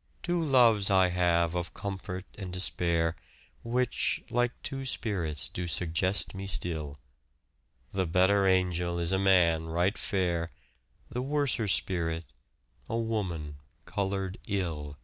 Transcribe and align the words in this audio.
"Two 0.22 0.40
loves 0.40 0.88
I 0.88 1.08
have 1.08 1.56
of 1.56 1.74
comfort 1.74 2.26
and 2.38 2.52
despair, 2.52 3.16
Which, 3.64 4.22
like 4.30 4.52
two 4.62 4.84
spirits, 4.86 5.48
do 5.48 5.66
suggest 5.66 6.32
me 6.32 6.46
still. 6.46 7.00
The 7.90 8.06
better 8.06 8.46
angel 8.46 9.00
is 9.00 9.10
a 9.10 9.18
man 9.18 9.66
right 9.66 9.98
fair. 9.98 10.52
The 11.08 11.22
worser 11.22 11.66
spirit, 11.66 12.24
a 12.88 12.96
woman, 12.96 13.56
coloured 13.84 14.38
ill." 14.46 14.96